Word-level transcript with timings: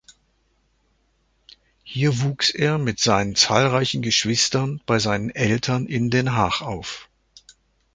Hier 1.83 2.21
wuchs 2.21 2.49
er 2.49 2.79
mit 2.79 2.97
seinen 2.99 3.35
zahlreichen 3.35 4.01
Geschwistern 4.01 4.81
bei 4.87 4.97
seinen 4.97 5.29
Eltern 5.29 5.85
in 5.85 6.09
Den 6.09 6.33
Haag 6.33 6.61
auf. 6.63 7.07